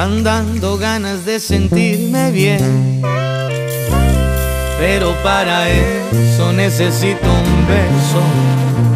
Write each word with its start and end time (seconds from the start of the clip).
están 0.00 0.24
dando 0.24 0.78
ganas 0.78 1.26
de 1.26 1.38
sentirme 1.38 2.30
bien. 2.30 3.02
Pero 4.78 5.14
para 5.22 5.68
eso 5.68 6.54
necesito 6.54 7.26
un 7.26 7.66
beso 7.68 8.22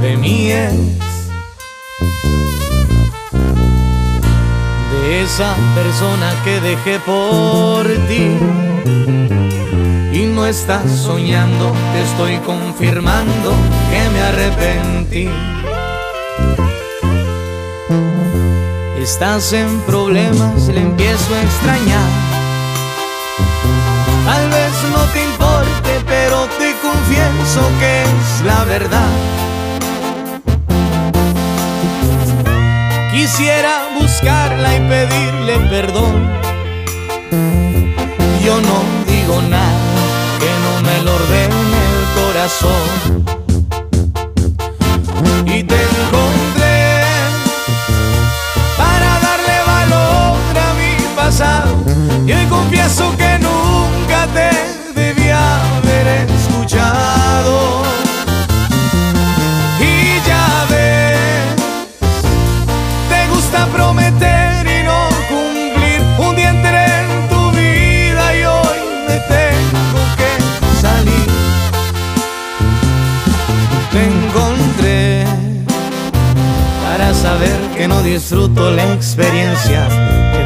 de 0.00 0.16
mi 0.16 0.50
ex. 0.50 0.72
De 4.92 5.22
esa 5.22 5.54
persona 5.74 6.32
que 6.42 6.58
dejé 6.62 6.98
por 7.00 7.86
ti. 8.08 8.38
Y 10.18 10.24
no 10.34 10.46
estás 10.46 10.90
soñando, 10.90 11.74
te 11.92 12.02
estoy 12.02 12.38
confirmando 12.46 13.52
que 13.90 14.08
me 14.08 14.20
arrepentí. 14.22 15.28
Estás 19.04 19.52
en 19.52 19.80
problemas, 19.82 20.66
le 20.68 20.80
empiezo 20.80 21.34
a 21.34 21.42
extrañar. 21.42 22.08
Tal 24.24 24.48
vez 24.48 24.72
no 24.90 25.04
te 25.12 25.24
importe, 25.24 25.90
pero 26.06 26.46
te 26.58 26.74
confieso 26.80 27.60
que 27.78 28.02
es 28.02 28.46
la 28.46 28.64
verdad. 28.64 29.10
Quisiera 33.12 33.88
buscarla 34.00 34.74
y 34.74 34.80
pedirle 34.88 35.58
perdón. 35.68 36.30
Yo 38.42 38.58
no 38.58 38.78
digo 39.06 39.42
nada 39.50 39.80
que 40.40 40.50
no 40.64 40.80
me 40.80 41.02
lo 41.04 41.14
ordene 41.14 41.54
el 41.54 42.22
corazón. 42.22 43.33
Y 51.36 52.32
hoy 52.32 52.46
confieso 52.48 53.12
que 53.16 53.40
nunca 53.40 54.28
te 54.32 54.50
debía 54.94 55.76
haber 55.78 56.30
escuchado. 56.30 57.82
Y 59.80 60.24
ya 60.24 60.64
ves, 60.70 61.56
te 63.08 63.26
gusta 63.34 63.66
prometer 63.66 64.64
y 64.64 64.84
no 64.84 65.08
cumplir. 65.28 66.00
Un 66.18 66.36
día 66.36 66.50
entré 66.50 66.84
en 67.02 67.28
tu 67.28 67.50
vida 67.50 68.36
y 68.36 68.44
hoy 68.44 68.78
me 69.08 69.18
tengo 69.34 70.02
que 70.16 70.30
salir. 70.80 71.30
Te 73.90 74.04
encontré 74.04 75.24
para 76.84 77.12
saber 77.12 77.58
que 77.76 77.88
no 77.88 78.00
disfruto 78.02 78.70
la 78.70 78.84
experiencia 78.92 80.03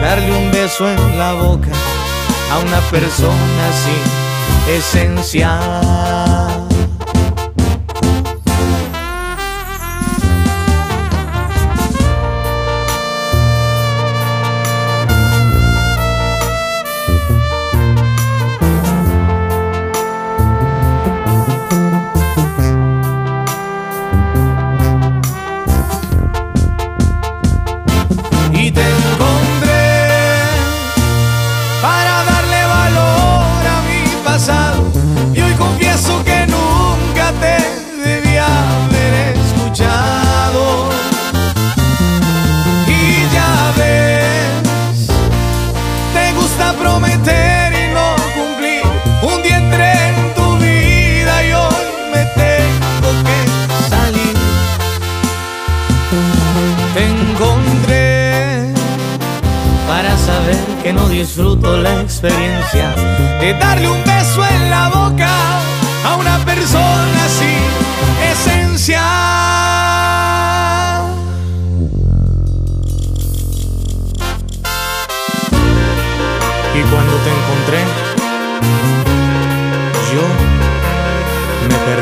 darle 0.08 0.32
un 0.32 0.50
beso 0.50 0.88
en 0.88 1.18
la 1.18 1.34
boca 1.34 1.68
a 2.50 2.58
una 2.60 2.80
persona 2.90 3.68
así 3.68 3.98
esencial. 4.78 6.67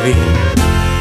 Me 0.07 0.96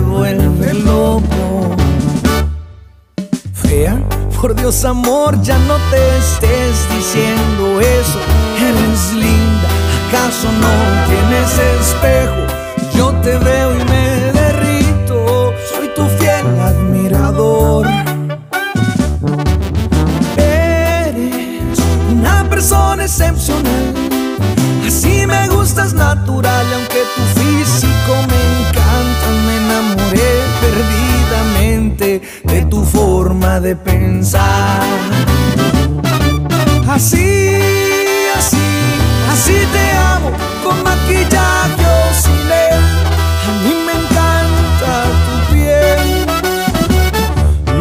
vuelve 0.00 0.74
loco. 0.74 1.76
Fea, 3.52 3.98
por 4.40 4.54
Dios 4.54 4.84
amor, 4.84 5.40
ya 5.42 5.58
no 5.58 5.76
te 5.90 6.18
estés 6.18 6.88
diciendo 6.96 7.80
eso. 7.80 8.18
Eres 8.56 9.12
linda, 9.14 9.68
¿acaso 10.08 10.48
no 10.60 10.72
tienes 11.06 11.50
espejo? 11.80 12.42
Yo 12.96 13.12
te 13.22 13.38
veo 13.38 13.74
y 13.74 13.84
me 13.84 14.32
derrito, 14.32 15.52
soy 15.72 15.88
tu 15.94 16.06
fiel 16.18 16.46
admirador. 16.60 17.86
Eres 20.36 21.78
una 22.10 22.44
persona 22.48 23.04
excepcional, 23.04 23.94
así 24.86 25.26
me 25.26 25.48
gustas 25.48 25.92
natural, 25.94 26.66
aunque 26.74 27.02
tu 27.14 27.40
físico 27.40 28.14
me 28.28 28.67
perdidamente 30.60 32.20
de 32.44 32.64
tu 32.66 32.84
forma 32.84 33.60
de 33.60 33.76
pensar. 33.76 34.82
Así, 36.88 37.58
así, 38.36 38.56
así 39.32 39.56
te 39.72 39.90
amo, 40.14 40.30
con 40.64 40.82
maquillaje 40.82 41.84
o 41.84 42.14
sin 42.14 42.50
él. 42.50 42.82
A 43.48 43.52
mí 43.64 43.74
me 43.86 43.92
encanta 44.02 44.92
tu 45.26 45.34
piel. 45.52 46.06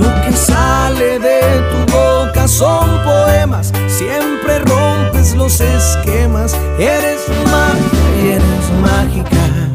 Lo 0.01 0.09
que 0.23 0.31
sale 0.33 1.19
de 1.19 1.41
tu 1.71 1.79
boca 1.91 2.47
son 2.47 2.87
poemas, 3.03 3.73
siempre 3.87 4.59
rompes 4.59 5.35
los 5.35 5.59
esquemas. 5.61 6.55
Eres 6.79 7.21
magia 7.51 8.07
eres 8.17 8.71
mágica, 8.81 9.66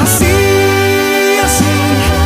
Así, 0.00 0.26
así, 1.44 1.64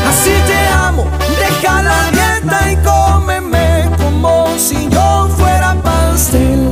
así 0.07 0.33
te 0.47 0.69
amo. 0.69 1.07
Deja 1.39 1.83
la 1.83 2.11
dieta 2.11 2.71
y 2.71 2.77
cómeme 2.85 3.89
como 3.97 4.47
si 4.59 4.91
yo 4.91 5.27
fuera 5.39 5.75
pastel. 5.83 6.69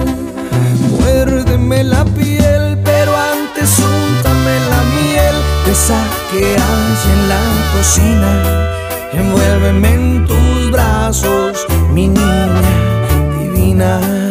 Muérdeme 0.91 1.85
la 1.85 2.05
piel, 2.05 2.79
pero 2.85 3.17
antes 3.17 3.71
súntame 3.71 4.61
la 4.69 4.83
miel. 4.95 5.37
Esa 5.71 6.03
que 6.31 6.45
hay 6.45 7.13
en 7.15 7.29
la 7.31 7.41
cocina. 7.73 8.31
Envuélveme 9.15 9.95
en 9.95 10.27
tus 10.27 10.71
brazos, 10.71 11.67
mi 11.95 12.09
niña 12.09 12.61
divina. 13.39 14.26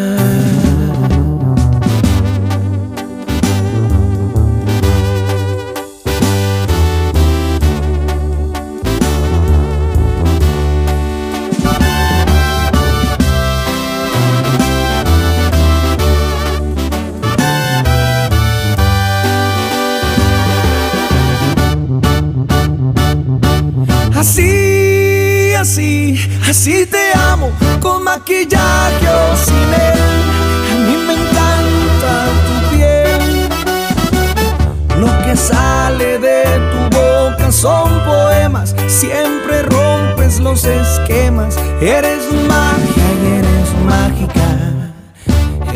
Eres 41.81 42.31
magia 42.47 43.07
y 43.21 43.27
eres 43.37 43.69
mágica, 43.85 44.49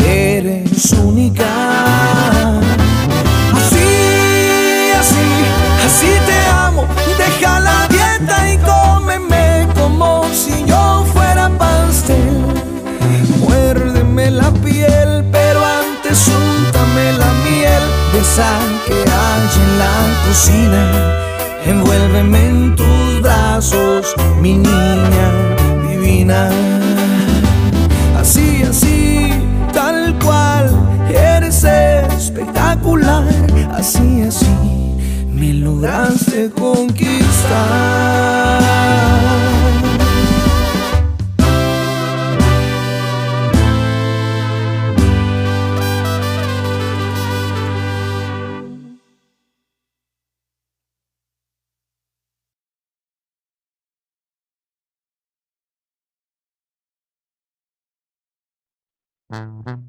eres 0.08 0.94
única. 0.94 1.46
Así, 3.54 4.92
así, 4.98 5.28
así 5.86 6.12
te 6.26 6.48
amo. 6.48 6.88
Deja 7.18 7.60
la 7.60 7.88
dieta 7.90 8.54
y 8.54 8.58
cómeme 8.60 9.68
como 9.76 10.24
si 10.34 10.64
yo 10.66 11.06
fuera 11.14 11.50
pastel. 11.50 12.46
Muérdeme 13.40 14.32
la 14.32 14.52
piel, 14.52 15.26
pero 15.34 15.60
antes 15.66 16.28
úntame 16.28 17.12
la 17.14 17.32
miel 17.44 17.84
de 18.14 18.24
sal 18.24 18.82
que 18.88 18.94
hay 18.94 19.50
en 19.64 19.80
la 19.80 19.96
cocina. 20.26 21.16
Envuélveme 21.66 22.48
en 22.48 22.76
tus 22.78 23.22
brazos, 23.22 24.16
mi 24.40 24.54
niña. 24.54 25.49
Así, 28.18 28.62
así, 28.62 29.32
tal 29.74 30.18
cual, 30.20 30.70
eres 31.10 31.64
espectacular. 31.64 33.24
Así, 33.74 34.22
así, 34.22 34.46
me 35.32 35.54
lograste 35.54 36.52
conquistar. 36.52 37.20
Mm-hmm. 59.32 59.89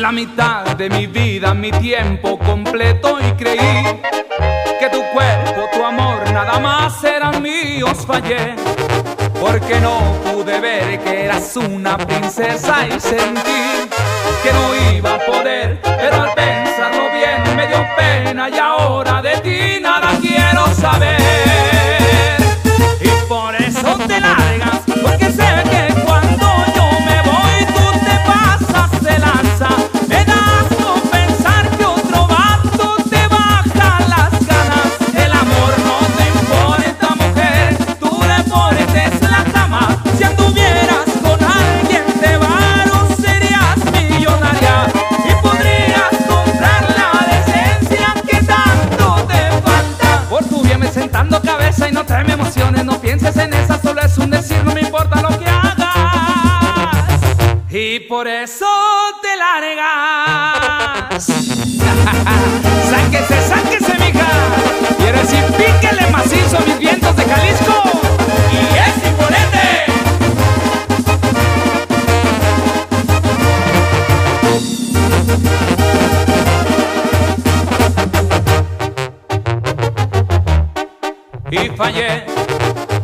La 0.00 0.12
mitad 0.12 0.76
de 0.76 0.90
mi 0.90 1.06
vida, 1.06 1.54
mi 1.54 1.70
tiempo 1.70 2.38
completo 2.38 3.18
y 3.20 3.32
creí 3.32 3.84
que 4.78 4.88
tu 4.90 5.02
cuerpo, 5.12 5.68
tu 5.72 5.84
amor, 5.84 6.30
nada 6.32 6.58
más 6.58 7.02
eran 7.02 7.42
míos. 7.42 8.04
Fallé 8.06 8.54
porque 9.40 9.80
no 9.80 9.98
pude 10.30 10.60
ver 10.60 11.00
que 11.00 11.24
eras 11.24 11.56
una 11.56 11.96
princesa 11.96 12.86
y 12.86 13.00
sentí 13.00 13.88
que 14.42 14.52
no 14.52 14.96
iba 14.96 15.14
a 15.14 15.18
poder, 15.18 15.80
pero 15.82 16.22
al 16.22 16.34
pensarlo 16.34 17.04
bien 17.12 17.56
me 17.56 17.66
dio 17.66 17.86
pena 17.96 18.48
y 18.50 18.58
ahora 18.58 19.22
de 19.22 19.36
ti 19.38 19.80
nada 19.80 20.05
Y 57.96 58.00
por 58.00 58.28
eso 58.28 58.66
te 59.22 59.34
largas. 59.38 61.24
sáquese, 62.90 63.48
sáquese, 63.48 63.94
mija. 63.98 64.28
Y 64.98 65.06
ahora 65.06 65.24
sí, 65.24 65.38
píquele 65.56 66.06
macizo 66.10 66.58
a 66.58 66.60
mis 66.60 66.78
vientos 66.78 67.16
de 67.16 67.24
Jalisco. 67.24 67.82
Y 68.52 68.56
es 68.76 68.96
imponente. 69.08 69.66
y 81.50 81.70
fallé 81.74 82.26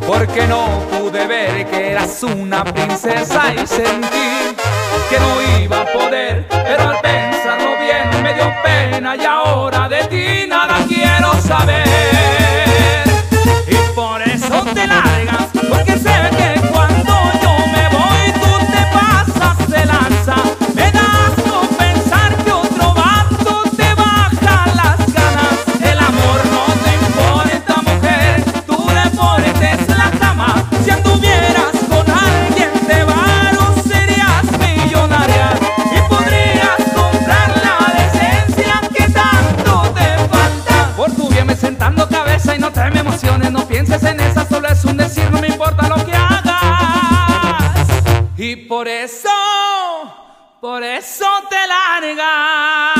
porque 0.06 0.46
no 0.46 0.66
pude 0.90 1.26
ver 1.26 1.66
que 1.70 1.92
eras 1.92 2.22
una 2.24 2.62
princesa 2.64 3.54
y 3.54 3.66
sentí 3.66 4.31
Y 48.52 48.56
por 48.56 48.86
eso, 48.86 49.30
por 50.60 50.84
eso 50.84 51.24
te 51.48 51.66
largas. 51.66 52.92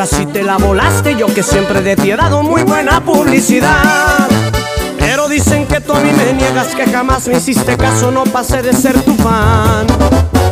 Ahora 0.00 0.16
sí 0.16 0.24
te 0.24 0.42
la 0.42 0.56
volaste, 0.56 1.14
yo 1.14 1.26
que 1.26 1.42
siempre 1.42 1.82
de 1.82 1.94
ti 1.94 2.10
he 2.10 2.16
dado 2.16 2.42
muy 2.42 2.62
buena 2.62 3.04
publicidad. 3.04 4.28
Pero 4.98 5.28
dicen 5.28 5.66
que 5.66 5.78
tú 5.80 5.92
a 5.92 6.00
mí 6.00 6.10
me 6.12 6.32
niegas, 6.32 6.68
que 6.68 6.86
jamás 6.86 7.28
me 7.28 7.36
hiciste 7.36 7.76
caso, 7.76 8.10
no 8.10 8.24
pasé 8.24 8.62
de 8.62 8.72
ser 8.72 8.98
tu 9.02 9.14
fan. 9.16 9.86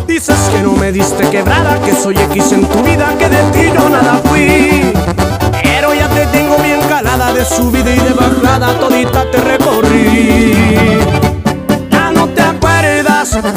Dices 0.07 0.37
que 0.53 0.63
no 0.63 0.73
me 0.73 0.93
diste 0.93 1.31
quebrada, 1.31 1.81
que 1.81 1.95
soy 1.95 2.19
X 2.19 2.53
en 2.53 2.67
tu 2.67 2.83
vida, 2.83 3.17
que 3.19 3.29
de 3.31 3.43
ti 3.53 3.73
yo 3.75 3.89
nada 3.89 4.21
fui. 4.25 4.93
Pero 5.63 5.95
ya 5.95 6.09
te 6.09 6.27
tengo 6.27 6.59
bien 6.59 6.81
calada, 6.87 7.33
de 7.33 7.43
subida 7.47 7.91
y 7.91 8.01
de 8.01 8.13
bajada, 8.13 8.79
todita 8.79 9.31
te 9.31 9.39
recorrí. 9.39 10.98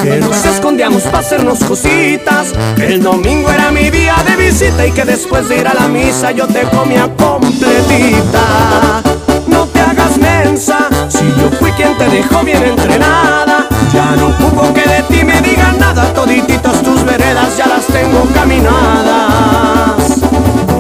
Que 0.04 0.20
nos 0.20 0.46
escondíamos 0.46 1.04
para 1.04 1.20
hacernos 1.20 1.64
cositas. 1.64 2.54
Que 2.76 2.88
el 2.88 3.04
domingo 3.04 3.50
era 3.52 3.72
mi 3.72 3.90
día 3.90 4.16
de 4.26 4.36
visita 4.36 4.86
y 4.86 4.92
que 4.92 5.06
después 5.06 5.48
de 5.50 5.58
ir 5.60 5.68
a 5.68 5.74
la 5.74 5.88
misa 5.88 6.32
yo 6.32 6.48
te 6.48 6.62
comía 6.64 7.10
completita. 7.16 9.02
No 9.48 9.66
te 9.68 9.80
hagas 9.82 10.18
mensa, 10.18 10.90
si 11.10 11.26
yo 11.26 11.50
fui 11.60 11.72
quien 11.72 11.98
te 11.98 12.10
dejó 12.10 12.44
bien 12.44 12.64
entrenada. 12.64 13.68
Ya 13.94 14.16
no 14.16 14.28
ocupo 14.28 14.74
que 14.74 14.88
de 14.88 15.04
ti 15.04 15.24
me 15.24 15.42
digan 15.42 15.78
nada, 15.80 16.14
todititas 16.14 16.82
tus 16.82 17.04
veredas 17.04 17.58
ya 17.58 17.68
las 17.68 17.86
tengo 17.88 18.26
caminadas. 18.34 20.22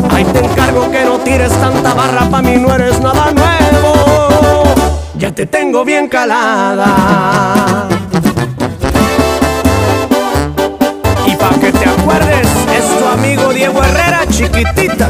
Ahí 0.09 0.23
te 0.25 0.39
encargo 0.39 0.89
que 0.89 1.03
no 1.03 1.19
tires 1.19 1.51
tanta 1.53 1.93
barra, 1.93 2.29
pa' 2.29 2.41
mí 2.41 2.55
no 2.57 2.73
eres 2.73 2.99
nada 3.01 3.31
nuevo. 3.31 4.63
Ya 5.17 5.31
te 5.31 5.45
tengo 5.45 5.83
bien 5.83 6.07
calada. 6.07 7.87
Pa' 11.41 11.60
que 11.60 11.71
te 11.71 11.86
acuerdes, 11.89 12.48
es 12.77 13.00
tu 13.00 13.05
amigo 13.07 13.51
Diego 13.51 13.83
Herrera, 13.83 14.21
chiquitita. 14.29 15.10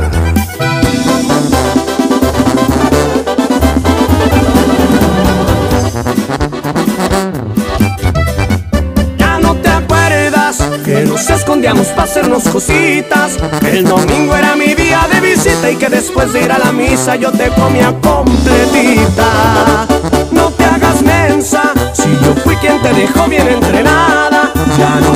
Ya 9.18 9.40
no 9.40 9.56
te 9.56 9.70
acuerdas 9.70 10.58
que 10.86 11.06
nos 11.06 11.30
escondíamos 11.30 11.88
para 11.88 12.04
hacernos 12.04 12.44
cositas. 12.48 13.38
El 13.70 13.84
domingo 13.84 14.36
era 14.36 14.56
mi 14.56 14.74
día 14.74 15.08
de 15.12 15.20
visita 15.20 15.70
y 15.70 15.76
que 15.76 15.90
después 15.90 16.32
de 16.32 16.44
ir 16.44 16.52
a 16.52 16.60
la 16.60 16.72
misa 16.72 17.16
yo 17.18 17.32
te 17.32 17.50
comía 17.50 17.94
completita. 18.02 19.86
No 20.32 20.50
te 20.52 20.64
hagas 20.64 21.02
mensa, 21.02 21.74
si 21.92 22.10
yo 22.24 22.34
fui 22.44 22.56
quien 22.56 22.82
te 22.82 22.94
dejó 22.94 23.28
bien 23.28 23.48
entrenada. 23.48 24.52
Ya 24.78 25.00
no 25.02 25.14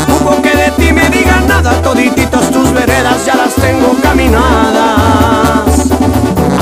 tus 2.51 2.73
veredas 2.73 3.25
ya 3.25 3.35
las 3.35 3.53
tengo 3.55 3.95
caminadas. 4.01 5.91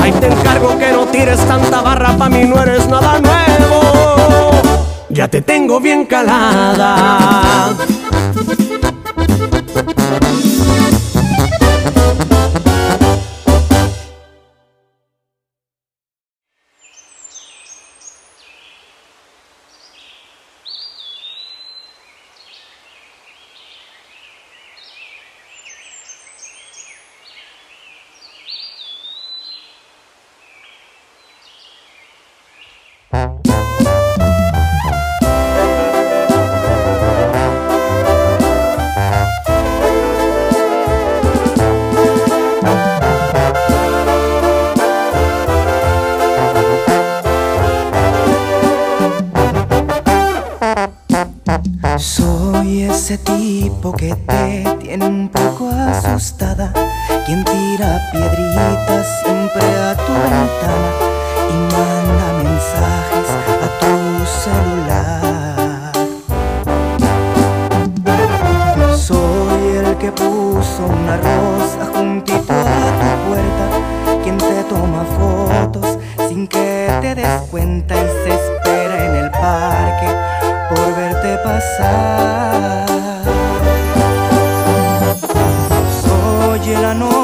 Ahí 0.00 0.12
te 0.12 0.26
encargo 0.26 0.78
que 0.78 0.92
no 0.92 1.06
tires 1.06 1.44
tanta 1.46 1.82
barra, 1.82 2.16
pa' 2.16 2.28
mí 2.28 2.44
no 2.44 2.62
eres 2.62 2.88
nada 2.88 3.20
nuevo. 3.20 4.62
Ya 5.08 5.28
te 5.28 5.40
tengo 5.42 5.80
bien 5.80 6.06
calada. 6.06 7.70
tiene 54.80 55.06
un 55.06 55.28
poco 55.28 55.68
asustada. 55.70 56.72
Quien 57.26 57.44
tira 57.44 58.00
piedritas 58.12 59.06
siempre 59.22 59.62
a 59.62 59.96
tu 59.96 60.12
ventana 60.12 60.90
y 61.50 61.54
manda 61.72 62.26
mensajes 62.42 63.28
a 63.64 63.68
tu 63.80 63.94
celular. 64.42 65.92
Soy 68.96 69.62
el 69.78 69.96
que 69.96 70.10
puso 70.12 70.86
una 70.86 71.16
rosa 71.16 71.86
juntito 71.94 72.52
a 72.52 72.90
tu 73.00 73.08
puerta. 73.26 73.64
Quien 74.22 74.38
te 74.38 74.62
toma 74.68 75.04
fotos 75.18 75.98
sin 76.28 76.46
que 76.46 76.88
te 77.00 77.14
des 77.14 77.40
cuenta 77.50 77.94
y 77.94 78.06
se 78.22 78.30
espera 78.34 78.96
en 79.06 79.14
el 79.24 79.30
parque 79.30 80.08
por 80.70 80.96
verte 80.96 81.38
pasar. 81.44 82.53
No. 86.94 87.23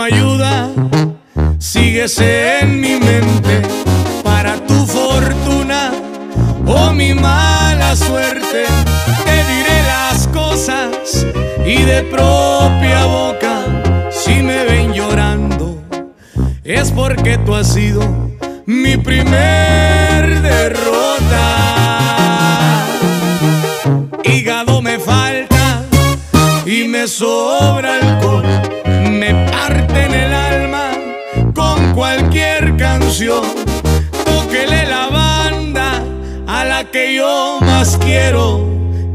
My. 0.00 0.29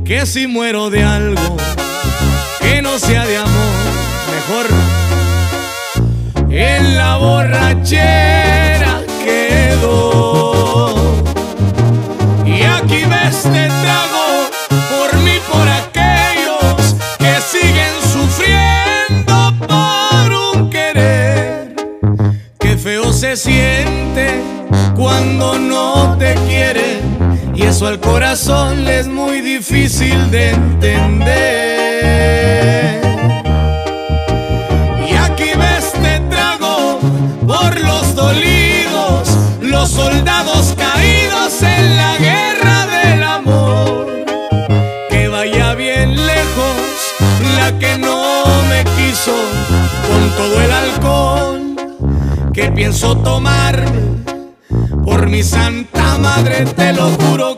que 0.06 0.26
si 0.26 0.46
muero 0.46 0.90
de 0.92 1.04
algo 1.04 1.58
que 2.62 2.82
no 2.82 2.98
sea 3.00 3.26
de 3.26 3.38
amor, 3.38 3.76
mejor 4.36 4.66
en 6.52 6.96
la 6.96 7.18
borrachera 7.18 9.02
quedo. 9.24 10.94
Y 12.46 12.62
aquí 12.64 13.06
me 13.08 13.28
este 13.28 13.68
trago 13.84 14.50
por 14.92 15.16
mí, 15.22 15.38
por 15.52 15.68
aquellos 15.68 16.96
que 17.18 17.42
siguen 17.42 17.96
sufriendo 18.14 19.36
por 19.68 20.32
un 20.56 20.70
querer. 20.70 21.76
Qué 22.60 22.78
feo 22.78 23.12
se 23.12 23.36
siente 23.36 24.42
cuando 24.96 25.58
no 25.58 25.95
al 27.82 28.00
corazón 28.00 28.86
le 28.86 29.00
es 29.00 29.08
muy 29.08 29.42
difícil 29.42 30.32
de 30.32 30.52
entender. 30.52 31.02
Y 35.10 35.14
aquí 35.14 35.50
ves 35.58 35.92
te 35.92 36.22
trago 36.30 37.00
por 37.46 37.78
los 37.82 38.16
dolidos, 38.16 39.28
los 39.60 39.90
soldados 39.90 40.74
caídos 40.78 41.62
en 41.64 41.98
la 41.98 42.18
guerra 42.18 42.88
del 42.88 43.24
amor. 43.24 44.26
Que 45.10 45.28
vaya 45.28 45.74
bien 45.76 46.16
lejos 46.16 46.78
la 47.58 47.78
que 47.78 47.98
no 47.98 48.46
me 48.70 48.86
quiso 48.96 49.36
con 50.08 50.30
todo 50.38 50.62
el 50.62 50.72
alcohol 50.72 51.76
que 52.54 52.72
pienso 52.72 53.18
tomar 53.18 53.84
por 55.04 55.28
mi 55.28 55.44
santa 55.44 56.18
madre 56.18 56.66
te 56.66 56.94
lo 56.94 57.10
juro 57.12 57.55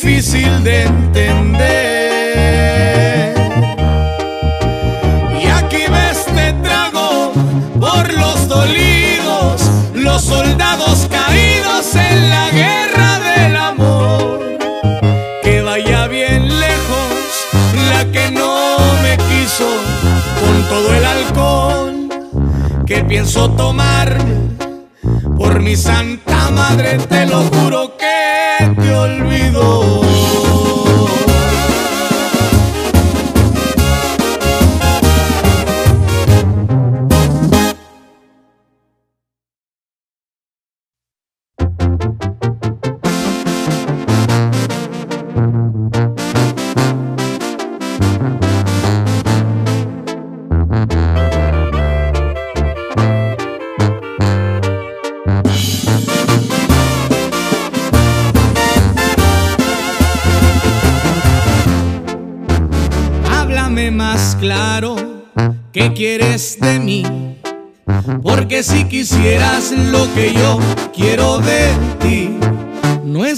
difícil 0.00 0.62
de 0.62 0.97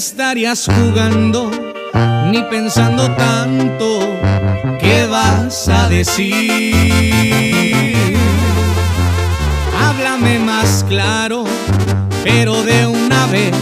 estarías 0.00 0.66
jugando 0.66 1.50
ni 2.30 2.42
pensando 2.44 3.14
tanto 3.16 4.00
qué 4.80 5.04
vas 5.04 5.68
a 5.68 5.90
decir. 5.90 6.72
Háblame 9.78 10.38
más 10.38 10.86
claro, 10.88 11.44
pero 12.24 12.62
de 12.62 12.86
una 12.86 13.26
vez. 13.26 13.54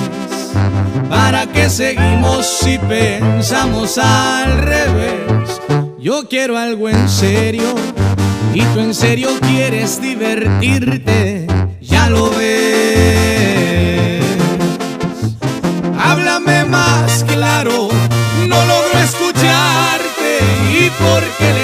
¿Para 1.08 1.44
qué 1.46 1.68
seguimos 1.68 2.46
si 2.46 2.78
pensamos 2.78 3.98
al 3.98 4.58
revés? 4.58 5.60
Yo 5.98 6.28
quiero 6.28 6.56
algo 6.56 6.88
en 6.88 7.08
serio 7.08 7.74
y 8.54 8.60
tú 8.60 8.78
en 8.78 8.94
serio 8.94 9.30
quieres 9.40 10.00
divertirte, 10.00 11.48
ya 11.80 12.08
lo 12.08 12.30
ves. 12.30 12.57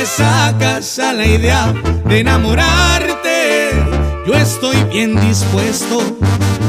Sacas 0.06 0.98
a 0.98 1.12
la 1.12 1.26
idea 1.26 1.72
de 2.04 2.20
enamorarte. 2.20 3.70
Yo 4.26 4.34
estoy 4.34 4.76
bien 4.84 5.18
dispuesto 5.20 6.00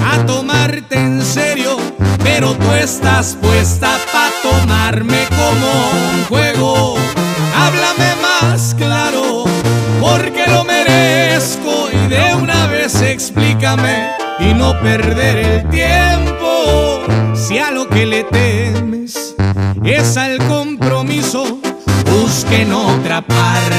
a 0.03 0.25
tomarte 0.25 0.95
en 0.95 1.21
serio, 1.21 1.77
pero 2.23 2.53
tú 2.53 2.71
estás 2.73 3.37
puesta 3.41 3.97
para 4.11 4.31
tomarme 4.41 5.25
como 5.29 5.67
un 5.67 6.25
juego. 6.25 6.95
Háblame 7.55 8.15
más 8.21 8.75
claro, 8.75 9.45
porque 9.99 10.45
lo 10.47 10.63
merezco 10.63 11.89
y 11.91 12.07
de 12.07 12.35
una 12.35 12.67
vez 12.67 13.01
explícame 13.01 14.09
y 14.39 14.53
no 14.53 14.79
perder 14.81 15.37
el 15.37 15.69
tiempo. 15.69 17.03
Si 17.33 17.59
a 17.59 17.71
lo 17.71 17.87
que 17.87 18.05
le 18.05 18.23
temes 18.23 19.35
es 19.83 20.17
al 20.17 20.37
compromiso, 20.47 21.59
busquen 22.21 22.71
otra 22.73 23.21
parte. 23.21 23.75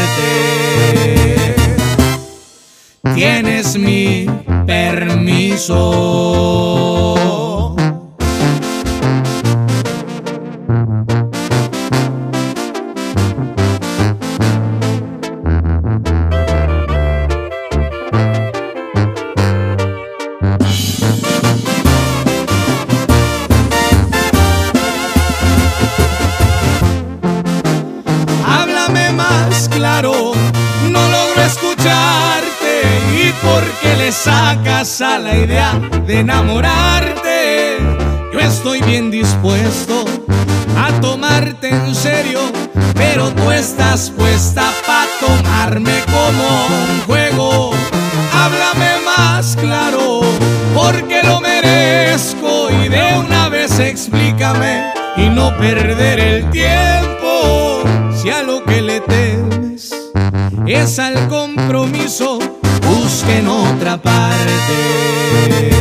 Tienes 3.15 3.79
mi 3.79 4.27
permiso. 4.67 5.77
Sacas 34.97 35.01
a 35.01 35.19
la 35.19 35.37
idea 35.37 35.73
de 36.07 36.21
enamorarte. 36.21 37.77
Yo 38.33 38.41
estoy 38.41 38.81
bien 38.83 39.11
dispuesto 39.11 40.05
a 40.77 41.01
tomarte 41.01 41.69
en 41.69 41.95
serio, 41.95 42.41
pero 42.95 43.31
tú 43.31 43.51
estás 43.51 44.11
puesta 44.11 44.73
para 44.87 45.07
tomarme 45.21 45.93
como 46.07 46.67
un 46.67 47.01
juego. 47.07 47.71
Háblame 48.33 48.91
más 49.05 49.57
claro, 49.57 50.21
porque 50.75 51.23
lo 51.23 51.41
merezco 51.41 52.69
y 52.71 52.89
de 52.89 53.19
una 53.19 53.49
vez 53.49 53.79
explícame 53.79 54.93
y 55.17 55.29
no 55.29 55.57
perder 55.59 56.21
el 56.21 56.51
tiempo. 56.51 57.83
Si 58.15 58.31
a 58.31 58.43
lo 58.43 58.65
que 58.65 58.83
le 58.83 59.01
temes 59.01 59.93
es 60.67 60.99
al 60.99 61.29
compromiso, 61.29 62.39
busquen 64.05 65.76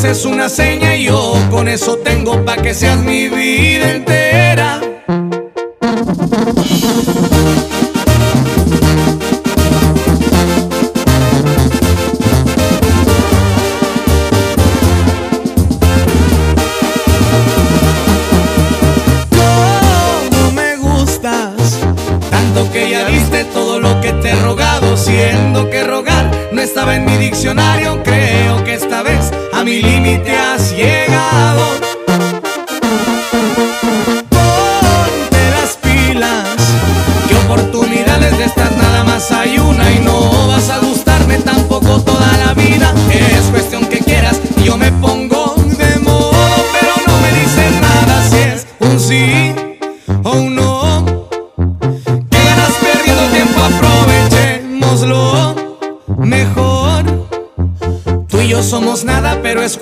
haces 0.00 0.24
una 0.24 0.48
seña 0.48 0.96
y 0.96 1.04
yo 1.04 1.34
con 1.50 1.68
eso 1.68 1.98
tengo 1.98 2.42
pa' 2.46 2.56
que 2.56 2.72
seas 2.72 3.00
mi 3.00 3.28
vida 3.28 3.90
entera. 3.90 4.19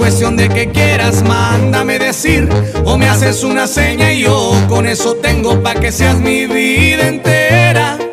De 0.08 0.48
que 0.48 0.70
quieras. 0.70 1.22
Mándame 1.22 1.98
decir 1.98 2.48
o 2.86 2.96
me 2.96 3.06
haces 3.08 3.44
una 3.44 3.66
seña 3.66 4.10
y 4.10 4.22
yo 4.22 4.52
con 4.66 4.86
eso 4.86 5.16
tengo 5.16 5.62
pa' 5.62 5.74
que 5.74 5.92
seas 5.92 6.18
mi 6.18 6.46
vida 6.46 7.08
entera. 7.08 8.07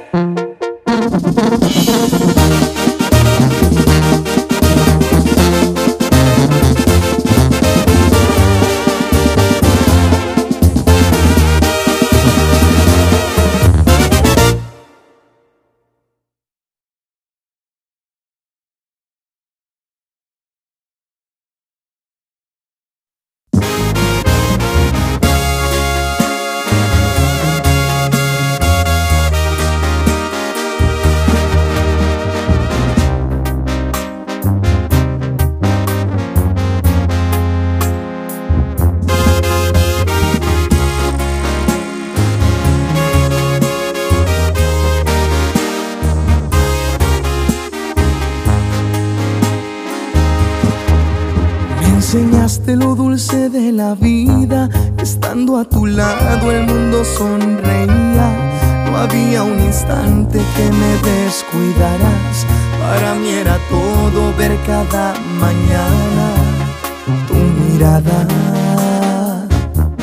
Enseñaste 52.65 52.75
lo 52.75 52.95
dulce 52.95 53.49
de 53.49 53.71
la 53.71 53.95
vida, 53.95 54.69
estando 54.97 55.57
a 55.57 55.65
tu 55.65 55.85
lado 55.85 56.51
el 56.51 56.65
mundo 56.65 57.03
sonreía. 57.05 58.27
No 58.85 58.97
había 58.97 59.43
un 59.43 59.59
instante 59.59 60.39
que 60.55 60.71
me 60.71 61.11
descuidaras. 61.11 62.45
Para 62.79 63.15
mí 63.15 63.29
era 63.29 63.57
todo 63.69 64.33
ver 64.37 64.57
cada 64.65 65.13
mañana 65.39 66.33
tu 67.27 67.35
mirada. 67.35 68.27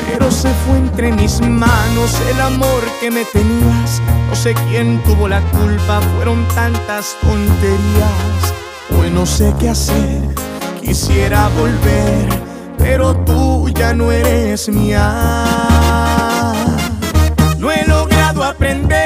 Pero 0.07 0.31
se 0.31 0.49
fue 0.65 0.77
entre 0.77 1.11
mis 1.11 1.41
manos 1.41 2.21
el 2.31 2.39
amor 2.39 2.83
que 2.99 3.11
me 3.11 3.25
tenías. 3.25 4.01
No 4.29 4.35
sé 4.35 4.53
quién 4.69 5.01
tuvo 5.03 5.27
la 5.27 5.41
culpa, 5.51 6.01
fueron 6.15 6.45
tantas 6.55 7.15
tonterías. 7.21 8.53
Hoy 8.97 9.09
no 9.09 9.25
sé 9.25 9.53
qué 9.59 9.69
hacer, 9.69 10.21
quisiera 10.81 11.49
volver, 11.59 12.52
pero 12.83 13.15
tú 13.25 13.69
ya 13.69 13.93
no 13.93 14.11
eres 14.11 14.67
mía. 14.67 15.07
No 17.57 17.71
he 17.71 17.87
logrado 17.87 18.43
aprender 18.43 19.02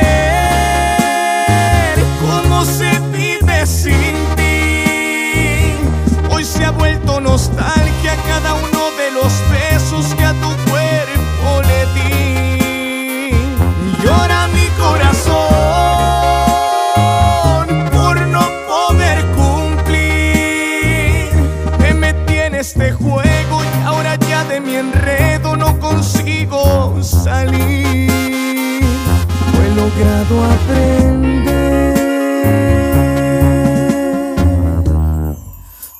Logrado 29.97 30.43
aprender 30.43 31.47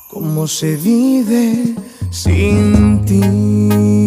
cómo 0.06 0.46
se 0.46 0.76
vive 0.76 1.74
sin 2.10 3.04
ti. 3.04 3.97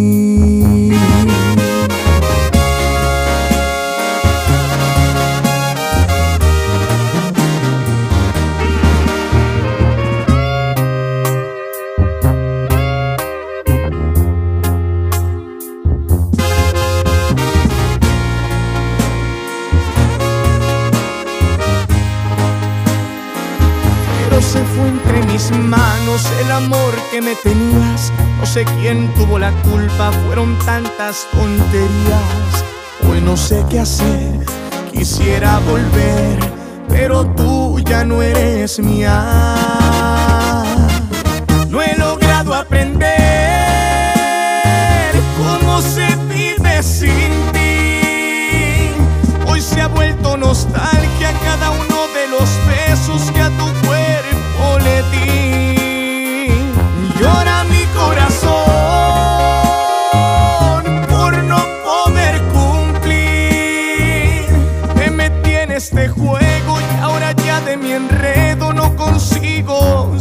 Tenías. 27.44 28.12
No 28.39 28.46
sé 28.46 28.65
quién 28.80 29.13
tuvo 29.13 29.39
la 29.39 29.52
culpa, 29.62 30.12
fueron 30.26 30.58
tantas 30.60 31.28
tonterías. 31.32 32.63
Hoy 33.10 33.22
no 33.22 33.36
sé 33.38 33.63
qué 33.70 33.80
hacer, 33.80 34.46
quisiera 34.91 35.60
volver, 35.60 36.39
pero 36.88 37.26
tú 37.26 37.80
ya 37.80 38.04
no 38.04 38.22
eres 38.22 38.80
mía. 38.80 39.81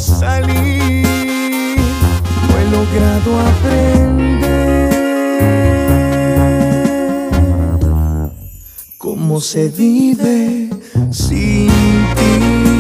salir, 0.01 1.07
no 2.49 2.59
he 2.59 2.65
logrado 2.71 3.39
aprender 3.41 4.31
cómo 8.97 9.41
se 9.41 9.69
vive 9.69 10.71
sin 11.11 11.69
ti. 11.69 12.80